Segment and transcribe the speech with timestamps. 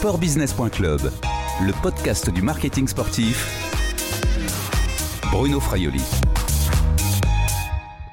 [0.00, 1.12] sportbusiness.club,
[1.60, 3.46] le podcast du marketing sportif.
[5.30, 6.00] Bruno Fraioli.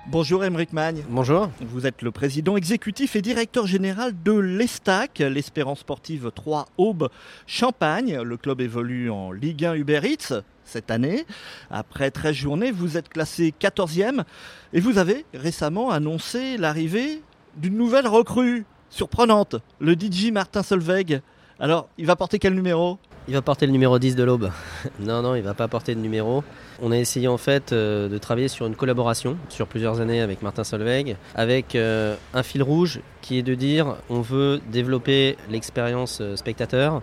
[0.07, 1.05] Bonjour Émeric Magne.
[1.07, 1.49] Bonjour.
[1.61, 7.07] Vous êtes le président exécutif et directeur général de l'Estac, l'Espérance sportive 3 Aube
[7.45, 8.19] Champagne.
[8.21, 11.25] Le club évolue en Ligue 1 Uber Eats cette année.
[11.71, 14.25] Après 13 journées, vous êtes classé 14e
[14.73, 17.21] et vous avez récemment annoncé l'arrivée
[17.55, 21.21] d'une nouvelle recrue surprenante, le DJ Martin Solveig.
[21.59, 24.51] Alors, il va porter quel numéro Il va porter le numéro 10 de l'aube.
[24.99, 26.43] non, non, il va pas porter de numéro.
[26.83, 30.43] On a essayé en fait euh, de travailler sur une collaboration sur plusieurs années avec
[30.43, 36.19] Martin Solveig, avec euh, un fil rouge qui est de dire on veut développer l'expérience
[36.21, 37.01] euh, spectateur,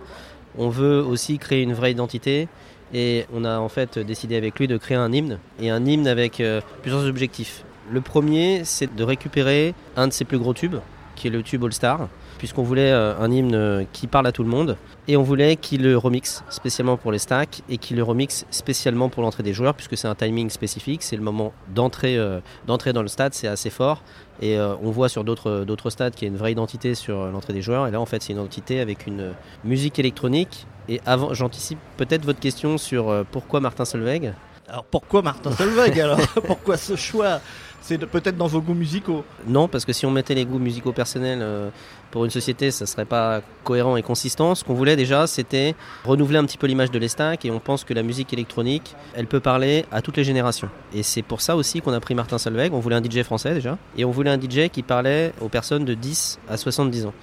[0.57, 2.47] on veut aussi créer une vraie identité
[2.93, 6.07] et on a en fait décidé avec lui de créer un hymne et un hymne
[6.07, 6.41] avec
[6.81, 7.65] plusieurs objectifs.
[7.91, 10.77] Le premier, c'est de récupérer un de ses plus gros tubes,
[11.17, 14.31] qui est le tube All Star, puisqu'on voulait euh, un hymne euh, qui parle à
[14.31, 14.77] tout le monde.
[15.07, 19.09] Et on voulait qu'il le remixe spécialement pour les stacks et qu'il le remixe spécialement
[19.09, 23.01] pour l'entrée des joueurs, puisque c'est un timing spécifique, c'est le moment d'entrer euh, dans
[23.01, 24.03] le stade, c'est assez fort.
[24.41, 27.61] Et on voit sur d'autres stades qu'il y a une vraie identité sur l'entrée des
[27.61, 27.87] joueurs.
[27.87, 29.31] Et là, en fait, c'est une identité avec une
[29.63, 30.67] musique électronique.
[30.89, 34.33] Et avant, j'anticipe peut-être votre question sur pourquoi Martin Solveig?
[34.67, 35.99] Alors pourquoi Martin Solveig?
[36.01, 37.39] Alors Pourquoi ce choix?
[37.81, 40.91] C'est peut-être dans vos goûts musicaux Non, parce que si on mettait les goûts musicaux
[40.91, 41.69] personnels euh,
[42.11, 44.55] pour une société, ça serait pas cohérent et consistant.
[44.55, 47.83] Ce qu'on voulait déjà, c'était renouveler un petit peu l'image de l'Estac et on pense
[47.83, 50.69] que la musique électronique, elle peut parler à toutes les générations.
[50.93, 52.71] Et c'est pour ça aussi qu'on a pris Martin Solveig.
[52.73, 55.85] On voulait un DJ français déjà et on voulait un DJ qui parlait aux personnes
[55.85, 57.13] de 10 à 70 ans.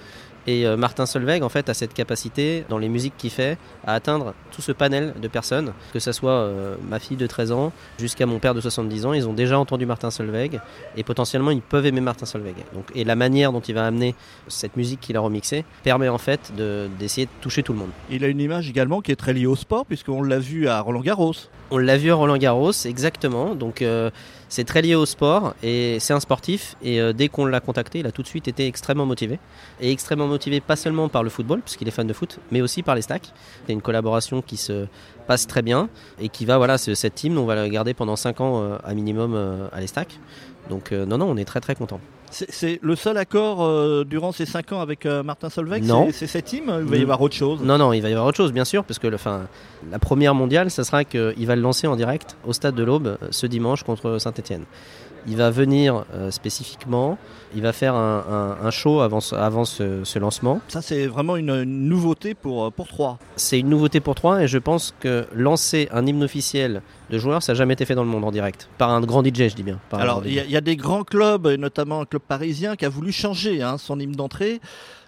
[0.45, 3.93] Et euh, Martin Solveig, en fait, a cette capacité, dans les musiques qu'il fait, à
[3.93, 7.71] atteindre tout ce panel de personnes, que ce soit euh, ma fille de 13 ans
[7.97, 10.59] jusqu'à mon père de 70 ans, ils ont déjà entendu Martin Solveig
[10.97, 12.55] et potentiellement ils peuvent aimer Martin Solveig.
[12.95, 14.15] Et la manière dont il va amener
[14.47, 16.51] cette musique qu'il a remixée permet en fait
[16.99, 17.91] d'essayer de, toucher tout le monde.
[18.09, 20.79] Il a une image également qui est très liée au sport, puisqu'on l'a vu à
[20.81, 21.33] Roland Garros.
[21.75, 23.55] On l'a vu à Roland Garros, exactement.
[23.55, 24.11] Donc euh,
[24.47, 26.75] c'est très lié au sport et c'est un sportif.
[26.83, 29.39] Et dès qu'on l'a contacté, il a tout de suite été extrêmement motivé.
[29.81, 32.83] Et extrêmement motivé pas seulement par le football, puisqu'il est fan de foot, mais aussi
[32.83, 33.33] par les stacks.
[33.65, 34.85] C'est une collaboration qui se
[35.23, 35.89] passe très bien
[36.19, 38.93] et qui va, voilà, cette team, on va la garder pendant 5 ans euh, à
[38.93, 40.19] minimum euh, à les stacks.
[40.69, 41.99] Donc euh, non, non, on est très très content.
[42.33, 46.09] C'est le seul accord durant ces 5 ans avec Martin Solveig Non.
[46.11, 48.27] C'est cette team Il va y avoir autre chose Non, non, il va y avoir
[48.27, 49.43] autre chose, bien sûr, parce que le, fin,
[49.91, 53.17] la première mondiale, ça sera qu'il va le lancer en direct au stade de l'Aube
[53.29, 54.63] ce dimanche contre Saint-Etienne.
[55.27, 57.17] Il va venir euh, spécifiquement,
[57.55, 60.59] il va faire un, show avant, avant ce, lancement.
[60.67, 63.19] Ça, c'est vraiment une, nouveauté pour, euh, pour 3.
[63.35, 67.43] C'est une nouveauté pour 3 et je pense que lancer un hymne officiel de joueurs,
[67.43, 68.69] ça n'a jamais été fait dans le monde en direct.
[68.77, 69.79] Par un grand DJ, je dis bien.
[69.91, 73.11] Alors, il y, a des grands clubs, et notamment un club parisien, qui a voulu
[73.11, 74.59] changer hein, son hymne d'entrée.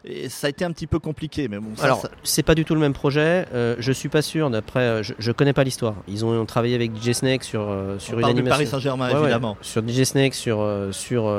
[0.08, 1.48] Et ça a été un petit peu compliqué.
[1.48, 3.46] Mais bon, Alors, c'est pas du tout le même projet.
[3.54, 4.50] Euh, je suis pas sûr.
[4.50, 5.96] D'après, euh, je, je, connais pas l'histoire.
[6.08, 8.50] Ils ont travaillé avec DJ Snake sur euh, sur une animation.
[8.50, 9.58] Paris Saint-Germain, évidemment.
[9.62, 11.32] Sur DJ Snake, sur sur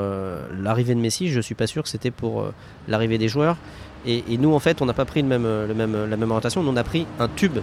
[0.59, 2.45] l'arrivée de Messi, je suis pas sûr que c'était pour
[2.87, 3.57] l'arrivée des joueurs.
[4.05, 6.29] Et, et, nous, en fait, on n'a pas pris le même, le même, la même
[6.29, 6.63] orientation.
[6.63, 7.57] Nous, on a pris un tube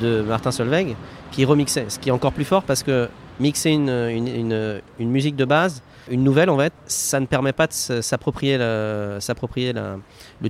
[0.00, 0.96] de Martin Solveig
[1.30, 3.08] qui remixait, ce qui est encore plus fort parce que
[3.40, 7.52] mixer une, une, une, une musique de base une nouvelle, en fait, ça ne permet
[7.52, 9.18] pas de s'approprier le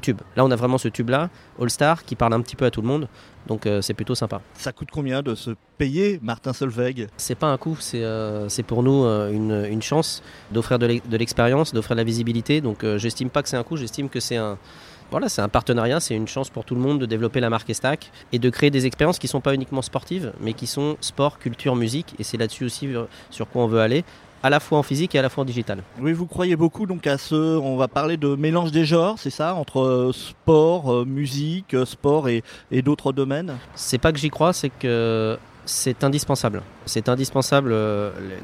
[0.00, 0.20] tube.
[0.36, 1.30] Là, on a vraiment ce tube-là,
[1.60, 3.08] All Star, qui parle un petit peu à tout le monde.
[3.46, 4.40] Donc euh, c'est plutôt sympa.
[4.54, 7.08] Ça coûte combien de se payer Martin Solveig?
[7.18, 11.94] C'est pas un coût, c'est euh, pour nous euh, une, chance d'offrir de l'expérience, d'offrir
[11.94, 12.62] de la visibilité.
[12.62, 14.56] Donc j'estime pas que c'est un coût, j'estime que c'est un,
[15.14, 17.70] voilà, c'est un partenariat, c'est une chance pour tout le monde de développer la marque
[17.70, 20.96] Estac et de créer des expériences qui ne sont pas uniquement sportives, mais qui sont
[21.00, 22.16] sport, culture, musique.
[22.18, 22.88] Et c'est là-dessus aussi
[23.30, 24.02] sur quoi on veut aller
[24.42, 25.84] à la fois en physique et à la fois en digital.
[26.00, 29.30] Oui, vous croyez beaucoup donc à ce, on va parler de mélange des genres, c'est
[29.30, 32.42] ça, entre euh, sport, euh, musique, euh, sport et,
[32.82, 33.54] d'autres domaines?
[33.76, 36.60] C'est pas que j'y crois, c'est que c'est indispensable.
[36.86, 37.72] C'est indispensable.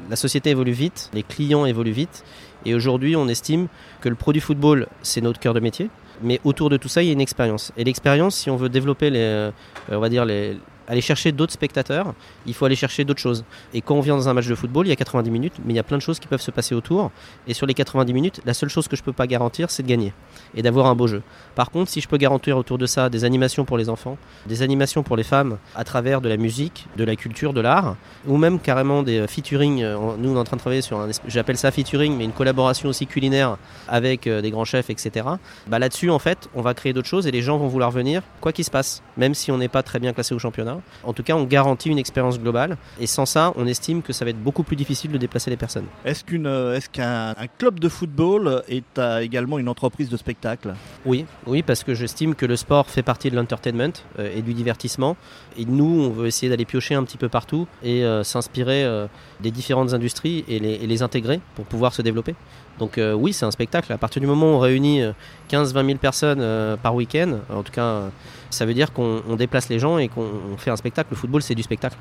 [0.09, 2.23] La société évolue vite, les clients évoluent vite,
[2.65, 3.67] et aujourd'hui, on estime
[3.99, 5.89] que le produit football, c'est notre cœur de métier.
[6.23, 7.71] Mais autour de tout ça, il y a une expérience.
[7.77, 9.49] Et l'expérience, si on veut développer les,
[9.89, 10.57] on va dire les,
[10.91, 12.13] aller chercher d'autres spectateurs,
[12.45, 13.45] il faut aller chercher d'autres choses.
[13.73, 15.71] Et quand on vient dans un match de football, il y a 90 minutes, mais
[15.71, 17.11] il y a plein de choses qui peuvent se passer autour.
[17.47, 19.83] Et sur les 90 minutes, la seule chose que je ne peux pas garantir, c'est
[19.83, 20.13] de gagner
[20.53, 21.21] et d'avoir un beau jeu.
[21.55, 24.17] Par contre, si je peux garantir autour de ça des animations pour les enfants,
[24.47, 27.95] des animations pour les femmes à travers de la musique, de la culture, de l'art,
[28.27, 31.07] ou même carrément des featuring, euh, nous on est en train de travailler sur un,
[31.25, 33.57] j'appelle ça featuring, mais une collaboration aussi culinaire
[33.87, 35.25] avec euh, des grands chefs, etc.
[35.67, 38.23] Bah là-dessus, en fait, on va créer d'autres choses et les gens vont vouloir venir,
[38.41, 40.80] quoi qu'il se passe, même si on n'est pas très bien classé au championnat.
[41.03, 42.77] En tout cas, on garantit une expérience globale.
[42.99, 45.57] Et sans ça, on estime que ça va être beaucoup plus difficile de déplacer les
[45.57, 45.85] personnes.
[46.05, 50.73] Est-ce est-ce qu'un club de football est également une entreprise de spectacle?
[51.05, 54.53] Oui, oui, parce que j'estime que le sport fait partie de l'entertainment euh, et du
[54.53, 55.17] divertissement.
[55.57, 59.07] Et nous, on veut essayer d'aller piocher un petit peu partout et euh, s'inspirer euh,
[59.41, 62.35] des différentes industries et les, et les intégrer pour pouvoir se développer.
[62.79, 63.91] Donc euh, oui, c'est un spectacle.
[63.93, 65.03] À partir du moment où on réunit
[65.51, 68.09] 15-20 000 personnes euh, par week-end, en tout cas, euh,
[68.51, 71.09] ça veut dire qu'on on déplace les gens et qu'on on fait un spectacle.
[71.11, 71.97] Le football, c'est du spectacle.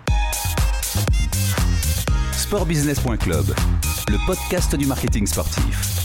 [2.32, 3.44] Sportbusiness.club,
[4.08, 6.04] le podcast du marketing sportif.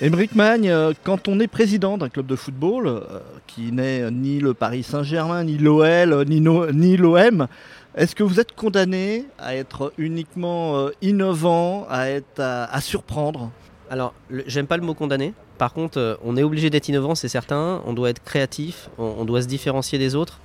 [0.00, 3.00] Émeric Magne, euh, quand on est président d'un club de football, euh,
[3.46, 7.46] qui n'est ni le Paris Saint-Germain, ni l'OL, ni, no- ni l'OM,
[7.94, 13.50] est-ce que vous êtes condamné à être uniquement euh, innovant, à, être, à, à surprendre?
[13.90, 14.12] Alors,
[14.46, 15.34] j'aime pas le mot condamné.
[15.62, 17.82] Par contre, euh, on est obligé d'être innovant, c'est certain.
[17.86, 20.40] On doit être créatif, on, on doit se différencier des autres.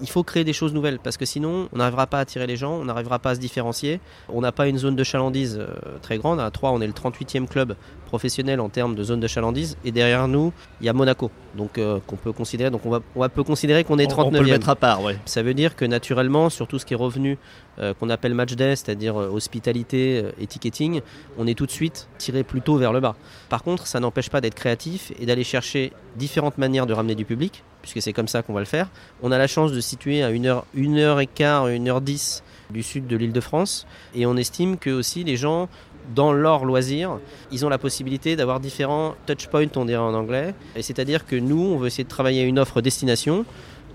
[0.00, 2.56] Il faut créer des choses nouvelles parce que sinon, on n'arrivera pas à attirer les
[2.56, 3.98] gens, on n'arrivera pas à se différencier.
[4.28, 6.38] On n'a pas une zone de chalandise euh, très grande.
[6.38, 7.74] À 3, on est le 38e club
[8.06, 9.76] professionnel en termes de zone de chalandise.
[9.84, 11.32] Et derrière nous, il y a Monaco.
[11.56, 12.70] Donc, euh, qu'on peut considérer.
[12.70, 14.42] Donc, on va, on va peut considérer qu'on est on, on peut 39e.
[14.42, 15.18] le mettre à part, ouais.
[15.24, 17.38] Ça veut dire que naturellement, sur tout ce qui est revenu
[17.78, 21.00] euh, qu'on appelle match day, c'est-à-dire euh, hospitalité euh,
[21.38, 23.14] on est tout de suite tiré plutôt vers le bas.
[23.48, 27.24] Par contre, ça n'empêche pas d'être créatif et d'aller chercher différentes manières de ramener du
[27.24, 28.88] public, puisque c'est comme ça qu'on va le faire.
[29.22, 33.40] On a la chance de situer à 1h, 1h15, 1h10 du sud de l'île de
[33.40, 35.68] France, et on estime que aussi les gens
[36.14, 37.18] dans leur loisir,
[37.52, 40.54] ils ont la possibilité d'avoir différents touch points, on dirait en anglais.
[40.80, 43.44] C'est-à-dire que nous, on veut essayer de travailler une offre destination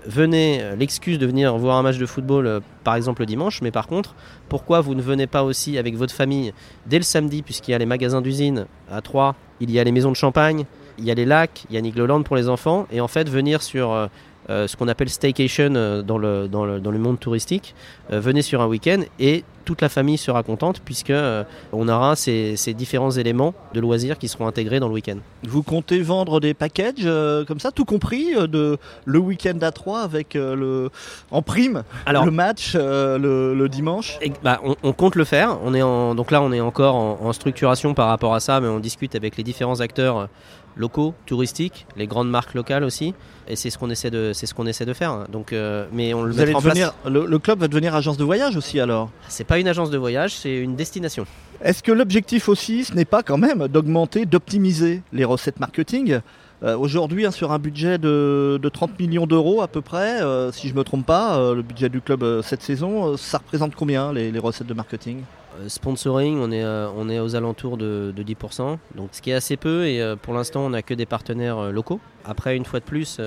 [0.06, 3.60] venez, euh, l'excuse de venir voir un match de football euh, par exemple le dimanche,
[3.62, 4.14] mais par contre,
[4.48, 6.52] pourquoi vous ne venez pas aussi avec votre famille
[6.86, 9.92] dès le samedi, puisqu'il y a les magasins d'usine à Troyes, il y a les
[9.92, 10.64] maisons de champagne,
[10.98, 13.28] il y a les lacs, il y a Nigloland pour les enfants, et en fait
[13.28, 14.08] venir sur euh,
[14.48, 17.74] ce qu'on appelle staycation dans, le, dans, le, monde touristique,
[18.10, 22.56] venez sur un week-end et toute la famille sera contente puisque euh, on aura ces,
[22.56, 25.16] ces différents éléments de loisirs qui seront intégrés dans le week-end.
[25.46, 29.72] Vous comptez vendre des packages euh, comme ça, tout compris, euh, de le week-end à
[29.72, 30.90] 3 avec euh, le
[31.30, 34.16] en prime Alors, le match euh, le, le dimanche?
[34.22, 35.58] Et, bah, on, on compte le faire.
[35.64, 38.60] On est en, donc là, on est encore en, en structuration par rapport à ça,
[38.60, 40.28] mais on discute avec les différents acteurs
[40.76, 43.14] locaux, touristiques, les grandes marques locales aussi.
[43.48, 45.26] Et c'est ce qu'on essaie de, c'est ce qu'on essaie de faire.
[45.28, 46.74] Donc, euh, mais on le Vous allez en place.
[46.74, 49.08] devenir, le, le club va devenir agence de voyage aussi alors?
[49.28, 51.26] C'est pas une agence de voyage, c'est une destination.
[51.62, 56.20] Est-ce que l'objectif aussi, ce n'est pas quand même d'augmenter, d'optimiser les recettes marketing?
[56.62, 60.52] Euh, Aujourd'hui, hein, sur un budget de, de 30 millions d'euros à peu près, euh,
[60.52, 64.12] si je me trompe pas, euh, le budget du club cette saison, ça représente combien
[64.12, 65.22] les, les recettes de marketing?
[65.68, 69.56] Sponsoring, on est, on est aux alentours de, de 10%, donc ce qui est assez
[69.56, 69.86] peu.
[69.86, 71.98] Et pour l'instant, on n'a que des partenaires locaux.
[72.26, 73.18] Après, une fois de plus,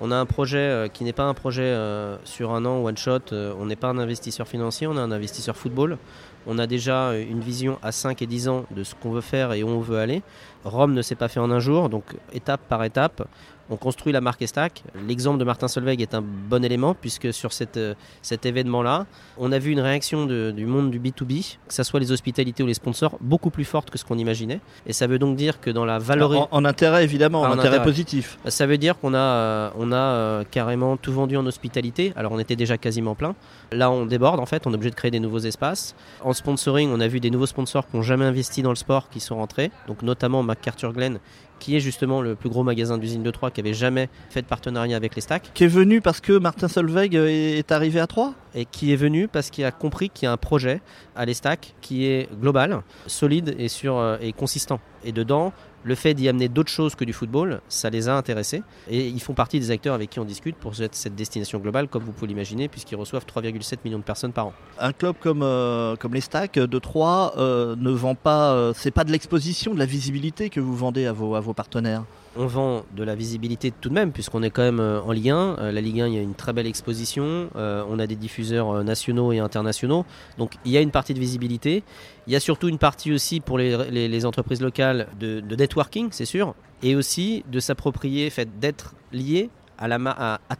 [0.00, 2.96] on a un projet euh, qui n'est pas un projet euh, sur un an one
[2.96, 3.32] shot.
[3.32, 5.98] euh, on n'est pas un investisseur financier, on est un investisseur football.
[6.46, 9.52] On a déjà une vision à 5 et 10 ans de ce qu'on veut faire
[9.52, 10.22] et où on veut aller.
[10.64, 13.28] Rome ne s'est pas fait en un jour, donc étape par étape,
[13.70, 14.82] on construit la marque Estac.
[15.06, 19.06] L'exemple de Martin Solveig est un bon élément puisque sur cette, euh, cet événement-là,
[19.36, 22.62] on a vu une réaction de- du monde du B2B, que ce soit les hospitalités
[22.62, 24.60] ou les sponsors, beaucoup plus forte que ce qu'on imaginait.
[24.86, 26.48] Et ça veut donc dire que dans la valorisation...
[26.50, 27.84] en, en intérêt évidemment, Ah, en intérêt intérêt.
[27.84, 28.38] positif.
[28.46, 32.12] Ça veut dire qu'on a, euh, on a euh, carrément tout vendu en hospitalité.
[32.16, 33.34] Alors on était déjà quasiment plein.
[33.72, 35.94] Là on déborde en fait, on est obligé de créer des nouveaux espaces.
[36.22, 39.08] En sponsoring, on a vu des nouveaux sponsors qui n'ont jamais investi dans le sport
[39.10, 39.70] qui sont rentrés.
[39.86, 41.18] Donc notamment MacArthur Glen,
[41.58, 44.46] qui est justement le plus gros magasin d'usine de Troyes, qui avait jamais fait de
[44.46, 48.06] partenariat avec les stacks, Qui est venu parce que Martin Solveig euh, est, arrivé à
[48.06, 50.80] 3 et qui est venu parce qu'il a compris qu'il y a un projet
[51.16, 54.80] à l'Estac qui est global, solide et, sur, euh, et consistant.
[55.04, 55.52] Et dedans,
[55.84, 58.62] le fait d'y amener d'autres choses que du football, ça les a intéressés.
[58.90, 62.02] Et ils font partie des acteurs avec qui on discute pour cette, destination globale, comme
[62.02, 64.52] vous pouvez l'imaginer, puisqu'ils reçoivent 3,7 millions de personnes par an.
[64.78, 69.12] Un club comme, euh, les Stacks de 3 ne vend pas, euh, c'est pas de
[69.12, 72.04] l'exposition, de la visibilité que vous vendez à vos partenaires.
[72.40, 75.30] On vend de la visibilité tout de même, puisqu'on est quand même euh, en Ligue
[75.30, 75.56] 1.
[75.58, 77.50] Euh, La Ligue 1, il y a une très belle exposition.
[77.56, 80.06] Euh, on a des diffuseurs nationaux et internationaux.
[80.38, 81.82] Donc il y a une partie de visibilité.
[82.28, 86.54] Il y a surtout une partie aussi pour les, entreprises locales de, networking, c'est sûr.
[86.84, 90.56] Et aussi de s'approprier, d'être lié à, la, à, à.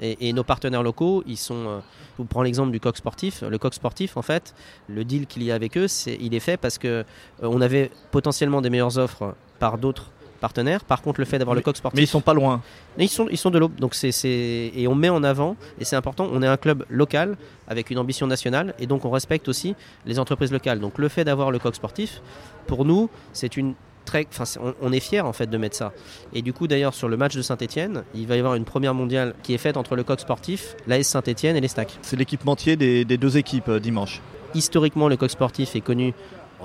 [0.00, 1.82] Et, nos partenaires locaux, ils sont.
[2.12, 3.42] je vous prends l'exemple du coq sportif.
[3.42, 4.54] Le coq sportif, en fait,
[4.86, 5.86] le deal qu'il y a avec eux,
[6.20, 7.04] il est fait parce que euh,
[7.42, 10.84] on avait potentiellement des meilleures offres par d'autres partenaires.
[10.84, 12.62] Par contre, le fait d'avoir le coq sportif, Mais ils sont pas loin.
[12.96, 13.74] mais ils sont, ils sont de l'aube.
[13.76, 16.28] Donc c'est, c'est- et on met en avant et c'est important.
[16.32, 17.36] On est un club local
[17.68, 19.74] avec une ambition nationale et donc on respecte aussi
[20.06, 20.80] les entreprises locales.
[20.80, 22.20] Donc le fait d'avoir le coq sportif,
[22.66, 24.26] pour nous, c'est une très,
[24.62, 25.92] on, on est fier en fait de mettre ça.
[26.32, 28.94] Et du coup d'ailleurs sur le match de Saint-Etienne, il va y avoir une première
[28.94, 31.98] mondiale qui est faite entre le coq sportif, l'AS Saint-Etienne et les Stacks.
[32.02, 34.22] C'est l'équipementier des, des deux équipes euh, dimanche.
[34.54, 36.14] Historiquement, le coq sportif est connu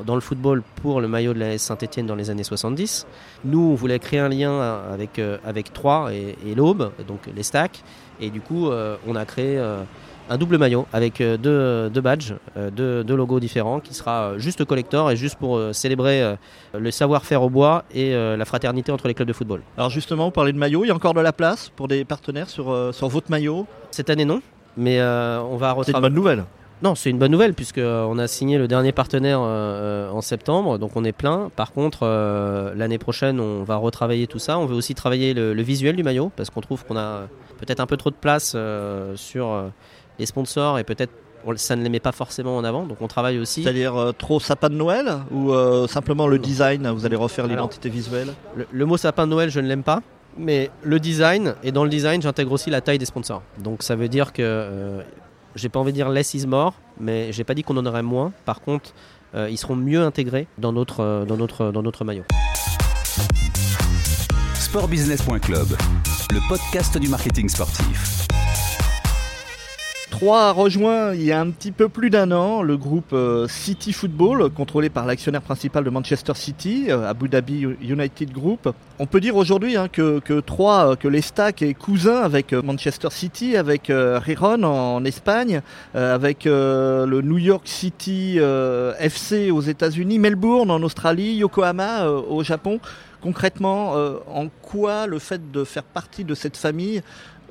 [0.05, 3.05] dans le football pour le maillot de la Saint-Etienne dans les années 70.
[3.45, 4.59] Nous, on voulait créer un lien
[4.91, 7.83] avec, avec Troyes et, et l'Aube, donc les stacks.
[8.19, 8.69] Et du coup,
[9.07, 9.59] on a créé
[10.29, 12.33] un double maillot avec deux, deux badges,
[12.71, 16.35] deux, deux, logos différents qui sera juste collector et juste pour célébrer
[16.73, 19.61] le savoir-faire au bois et la fraternité entre les clubs de football.
[19.77, 22.05] Alors justement, vous parlez de maillot, il y a encore de la place pour des
[22.05, 23.67] partenaires sur, sur votre maillot?
[23.91, 24.41] Cette année non,
[24.77, 26.43] mais on va C'est une bonne nouvelle
[26.83, 30.91] non, c'est une bonne nouvelle puisqu'on a signé le dernier partenaire euh, en septembre, donc
[30.97, 31.49] on est plein.
[31.55, 34.59] Par contre, euh, l'année prochaine, on va retravailler tout ça.
[34.59, 37.85] On veut aussi travailler le, visuel du maillot parce qu'on trouve qu'on a peut-être un
[37.85, 39.71] peu trop de place euh, sur
[40.19, 41.13] les sponsors et peut-être
[41.55, 42.85] ça ne les met pas forcément en avant.
[42.85, 43.63] Donc on travaille aussi.
[43.63, 45.53] C'est-à-dire trop sapin de Noël ou
[45.87, 48.33] simplement le design Vous allez refaire l'identité visuelle?
[48.57, 50.01] le, le, mot sapin de Noël, je ne l'aime pas.
[50.37, 53.43] Mais le design, et dans le design, j'intègre aussi la taille des sponsors.
[53.59, 55.01] Donc ça veut dire que
[55.55, 58.03] j'ai pas envie de dire less is more, mais j'ai pas dit qu'on en aurait
[58.03, 58.31] moins.
[58.45, 58.93] Par contre,
[59.35, 62.23] euh, ils seront mieux intégrés dans notre, euh, dans notre, dans notre maillot.
[64.55, 65.67] Sportbusiness.club,
[66.31, 68.12] le podcast du marketing sportif.
[70.13, 73.47] 3 a rejoint il y a un petit peu plus d'un an le groupe euh,
[73.47, 78.69] City Football, contrôlé par l'actionnaire principal de Manchester City, euh, Abu Dhabi United Group.
[78.99, 82.53] On peut dire aujourd'hui hein, que, que 3, euh, que les Stacks est cousin avec
[82.53, 85.61] Manchester City, avec Riron en, Espagne,
[85.95, 88.37] avec le New York City
[88.99, 92.79] FC aux États-Unis, Melbourne en Australie, Yokohama au Japon.
[93.21, 93.93] Concrètement,
[94.27, 97.01] en quoi le fait de faire partie de cette famille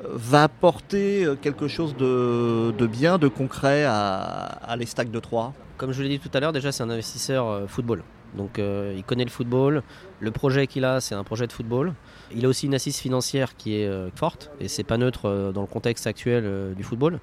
[0.08, 5.52] va apporter euh, quelque chose de, bien, de concret à, à les stacks de Troyes?
[5.76, 8.02] Comme je l'ai dit tout à l'heure, déjà c'est un investisseur euh, football.
[8.34, 9.82] Donc euh, il connaît le football.
[10.20, 11.92] Le projet qu'il a, c'est un projet de football.
[12.34, 15.66] Il a aussi une assise financière qui est forte et c'est pas neutre dans le
[15.66, 17.18] contexte actuel du football,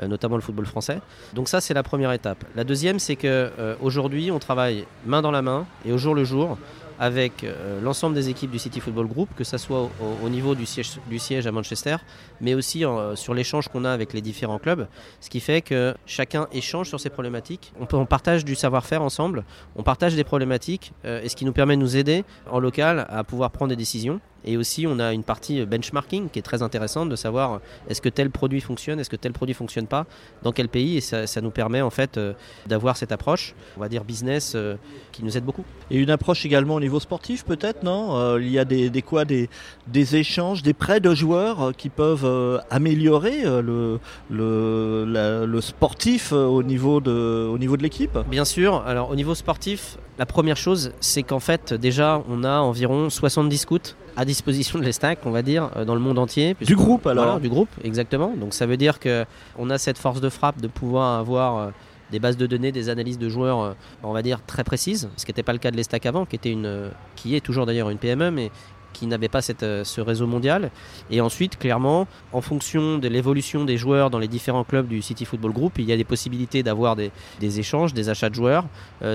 [0.00, 1.00] notamment le football français.
[1.34, 2.46] Donc ça c'est la première étape.
[2.56, 3.50] La deuxième c'est que
[3.82, 6.56] aujourd'hui on travaille main dans la main et au jour le jour
[6.98, 9.88] avec euh, l'ensemble des équipes du City Football Group, que ce soit
[10.22, 11.96] au, niveau du siège, à Manchester,
[12.40, 14.86] mais aussi euh, sur l'échange qu'on a avec les différents clubs,
[15.20, 19.44] ce qui fait que chacun échange sur ses problématiques, on partage du savoir-faire ensemble,
[19.76, 23.06] on partage des problématiques, euh, et ce qui nous permet de nous aider en local
[23.08, 24.20] à pouvoir prendre des décisions.
[24.44, 28.08] Et aussi, on a une partie benchmarking qui est très intéressante de savoir est-ce que
[28.08, 30.06] tel produit fonctionne, est-ce que tel produit fonctionne pas,
[30.42, 30.96] dans quel pays.
[30.96, 32.32] Et ça, nous permet en fait euh,
[32.66, 34.76] d'avoir cette approche, on va dire business, euh,
[35.12, 35.64] qui nous aide beaucoup.
[35.90, 38.16] Et une approche également au niveau sportif, peut-être, non?
[38.16, 39.48] Euh, Il y a des, quoi des,
[39.86, 43.98] des, échanges, des prêts de joueurs qui peuvent améliorer le,
[44.30, 48.18] le, le sportif au niveau de, au niveau de l'équipe?
[48.30, 48.82] Bien sûr.
[48.86, 53.58] Alors, au niveau sportif, la première chose, c'est qu'en fait, déjà, on a environ 70
[53.58, 53.78] scouts
[54.16, 56.56] à disposition de l'Estac, on va dire, euh, dans le monde entier.
[56.60, 58.34] Du groupe alors Du groupe, exactement.
[58.36, 61.70] Donc ça veut dire qu'on a cette force de frappe de pouvoir avoir euh,
[62.10, 65.24] des bases de données, des analyses de joueurs, euh, on va dire, très précises, ce
[65.24, 67.90] qui n'était pas le cas de l'Estac avant, qui, était une, qui est toujours d'ailleurs
[67.90, 68.50] une PME, mais
[68.92, 70.70] qui n'avait pas cette, ce réseau mondial.
[71.10, 75.24] Et ensuite, clairement, en fonction de l'évolution des joueurs dans les différents clubs du City
[75.24, 77.10] Football Group, il y a des possibilités d'avoir des,
[77.58, 78.66] échanges, des achats de joueurs.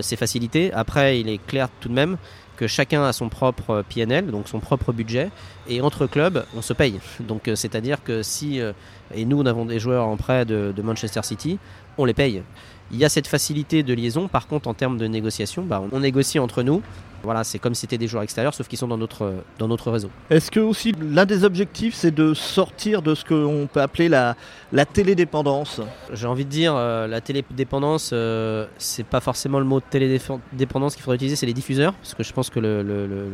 [0.02, 0.74] c'est facilité.
[0.74, 2.18] Après, il est clair tout de même
[2.60, 5.30] que chacun a son propre PNL, donc son propre budget,
[5.70, 7.00] et entre clubs, on se paye.
[7.22, 8.74] Donc euh, c'est-à-dire que si, euh,
[9.16, 11.58] et nous on avons des joueurs en prêt de, Manchester City,
[11.98, 12.44] on les paye.
[12.92, 16.02] Il y a cette facilité de liaison, par contre en termes de négociation, bah, on
[16.02, 16.82] négocie entre nous,
[17.24, 19.92] voilà, c'est comme si c'était des joueurs extérieurs, sauf qu'ils sont dans notre, dans notre
[19.92, 20.10] réseau.
[20.30, 24.36] Est-ce que aussi l'un des objectifs, c'est de sortir de ce qu'on peut appeler la,
[24.72, 25.82] la télédépendance?
[26.14, 31.04] J'ai envie de dire, euh, la télédépendance, euh, c'est pas forcément le mot télédépendance qu'il
[31.04, 33.26] faudrait utiliser, c'est les diffuseurs, parce que je pense que le, le, le,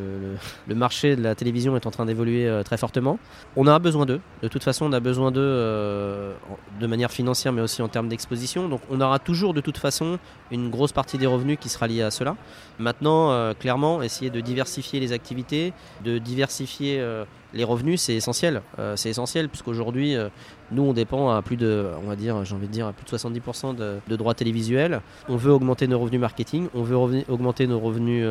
[0.68, 3.20] le marché de la télévision est en train d'évoluer euh, très fortement.
[3.56, 4.22] On a besoin d'eux.
[4.42, 6.34] De toute façon, on a besoin d'eux
[6.80, 8.68] de manière financière, mais aussi en termes d'exposition.
[8.70, 10.18] Donc on aura toujours de toute façon
[10.51, 12.36] une grosse partie des revenus qui sera liée à cela.
[12.80, 18.62] Maintenant, clairement, essayer de diversifier les activités, de diversifier euh, les revenus, c'est essentiel.
[18.79, 20.29] Euh, c'est essentiel puisqu'aujourd'hui, euh,
[20.72, 23.05] nous, on dépend à plus de, on va dire, j'ai envie de dire, à plus
[23.05, 25.01] de 70% de, droits télévisuels.
[25.29, 28.27] On veut augmenter nos revenus marketing, on veut augmenter nos revenus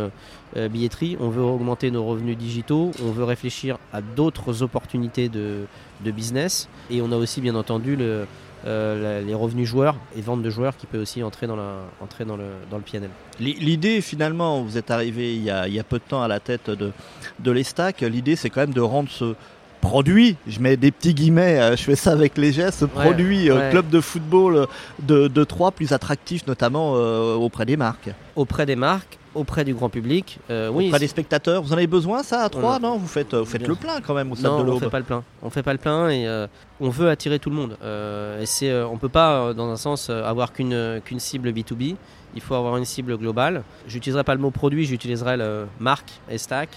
[0.57, 5.67] billetterie, on veut augmenter nos revenus digitaux, on veut réfléchir à d'autres opportunités de,
[6.05, 6.69] de business.
[6.91, 8.27] Et on a aussi, bien entendu, le,
[8.67, 12.25] euh, les revenus joueurs et vente de joueurs qui peut aussi entrer dans, la, entrer
[12.25, 13.11] dans le, dans le PNL.
[13.39, 16.29] L'idée finalement, vous êtes arrivé il y, a, il y, a, peu de temps à
[16.29, 16.91] la tête de,
[17.41, 19.35] de l'Estac, l'idée c'est quand même de rendre ce
[19.83, 23.51] produit, je mets des petits guillemets, euh, je fais ça avec les gestes, ce produit
[23.51, 24.67] euh, club de football
[25.03, 26.93] de, de Troyes plus attractif notamment
[27.35, 28.09] auprès des marques.
[28.35, 30.39] Auprès des marques auprès du grand public.
[30.51, 33.07] Euh, oui, Auprès des spectateurs, vous en avez besoin ça à 3 a- Non, vous
[33.07, 34.81] faites, vous faites le plein quand même au stade non, de on l'Aube.
[34.81, 35.23] fait pas le plein.
[35.43, 36.47] On fait pas le plein et euh,
[36.81, 37.77] on veut attirer tout le monde.
[37.83, 41.21] Euh, et c'est, euh, on peut pas, euh, dans un sens, euh, avoir qu'une qu'une
[41.21, 41.97] cible B2B.
[42.37, 43.63] Il faut avoir une cible globale.
[43.87, 46.69] J'utiliserai pas le mot produit, j'utiliserai le marque et stack.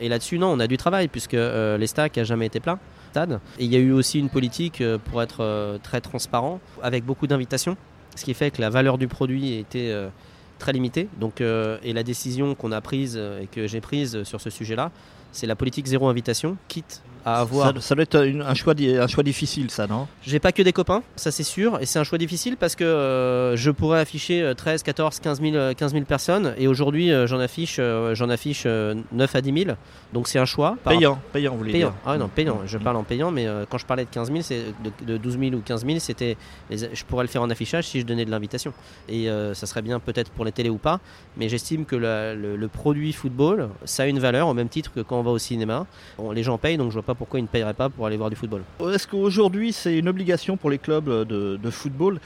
[0.00, 2.78] Et là-dessus, non, on a du travail puisque euh, les stacks a jamais été plein.
[3.12, 3.38] Stade.
[3.60, 7.04] Et il y a eu aussi une politique euh, pour être euh, très transparent, avec
[7.04, 7.76] beaucoup d'invitations,
[8.16, 10.08] ce qui fait que la valeur du produit était euh,
[10.58, 11.08] très limitée.
[11.18, 14.50] Donc, euh, et la décision qu'on a prise euh, et que j'ai prise sur ce
[14.50, 14.90] sujet-là,
[15.32, 17.74] c'est la politique zéro invitation, quitte à avoir.
[17.74, 20.06] Ça, ça doit être une- un, choix, un choix difficile ça, non?
[20.22, 22.84] J'ai pas que des copains, ça c'est sûr, et c'est un choix difficile parce que
[22.84, 27.10] euh, je pourrais afficher euh, 13, 14, 15 000, euh, 15 000 personnes, et aujourd'hui
[27.10, 29.76] euh, j'en affiche, euh, j'en affiche euh, 9 à 10 000,
[30.12, 30.76] donc c'est un choix.
[30.82, 31.88] par- Payant, payant, vous voulez Payant.
[31.90, 31.96] dire.
[32.06, 32.60] Ah non, payant.
[32.66, 32.82] Je Mm.
[32.82, 35.54] parle en payant, mais quand je parlais de 15 000, c'est de, de 12 000
[35.54, 36.36] ou 15 000, c'était,
[36.70, 38.72] je pourrais le faire en affichage si je donnais de l'invitation.
[39.08, 41.00] Et ça serait bien peut-être pour les télés ou pas,
[41.36, 44.90] mais j'estime que la- le, le produit football, ça a une valeur au même titre
[44.94, 45.86] que quand on va au cinéma.
[46.18, 48.16] On- les gens payent, donc je vois pas pourquoi ils ne payeraient pas pour aller
[48.16, 48.62] voir du football.
[48.80, 52.18] Est-ce qu'aujourd'hui c'est une obligation pour les clubs de, de football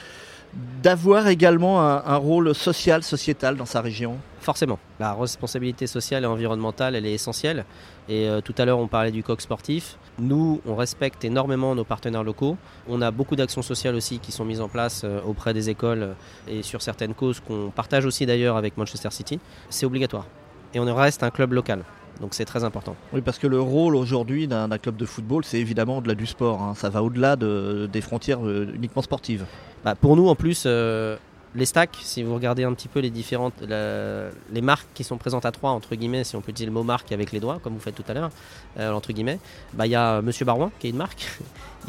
[0.83, 4.17] d'avoir également un, un rôle social, sociétal dans sa région?
[4.41, 7.67] Forcément, la responsabilité sociale et environnementale, elle est essentielle.
[8.09, 9.99] Et euh, tout à l'heure, on parlait du coq sportif.
[10.19, 12.57] Nous, on respecte énormément nos partenaires locaux.
[12.89, 16.15] On a beaucoup d'actions sociales aussi qui sont mises en place euh, auprès des écoles
[16.49, 19.39] et sur certaines causes qu'on partage aussi d'ailleurs avec Manchester City.
[19.69, 20.27] C'est obligatoire.
[20.73, 21.85] Et on reste un club local.
[22.21, 22.97] Donc c'est très important.
[23.13, 26.61] Oui, parce que le rôle aujourd'hui d'un club de football, c'est évidemment au-delà du sport.
[26.63, 26.75] hein.
[26.75, 29.45] Ça va au-delà de- des frontières euh, uniquement sportives.
[29.85, 31.17] Bah, pour nous, en plus, euh,
[31.55, 35.17] les stacks, si vous regardez un petit peu les différentes, la- les marques qui sont
[35.17, 37.61] présentes à trois, entre guillemets, si on peut utiliser le mot marque avec les doigts,
[37.63, 38.31] comme vous faites tout à l'heure,
[38.79, 39.39] euh, entre guillemets,
[39.73, 41.27] bah, il y a Monsieur Barouin, qui est une marque,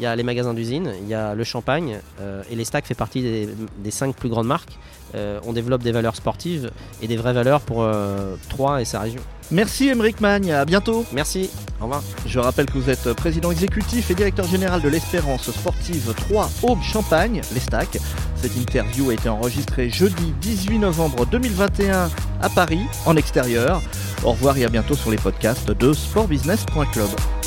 [0.00, 2.86] il y a les magasins d'usine, il y a le champagne, euh, et les stacks
[2.86, 4.78] fait partie des, des cinq plus grandes marques.
[5.14, 6.70] Euh, on développe des valeurs sportives
[7.02, 9.20] et des vraies valeurs pour euh, Troyes et sa région.
[9.50, 11.04] Merci Émeric Magne, à bientôt.
[11.12, 12.02] Merci, au revoir.
[12.24, 17.42] Je rappelle que vous êtes président exécutif et directeur général de l'Espérance sportive 3 Aube-Champagne,
[17.52, 17.98] l'Estac.
[18.36, 22.08] Cette interview a été enregistrée jeudi 18 novembre 2021
[22.40, 23.82] à Paris, en extérieur.
[24.24, 27.39] Au revoir et à bientôt sur les podcasts de sportbusiness.club.